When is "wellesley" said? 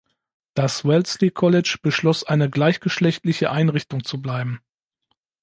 0.83-1.29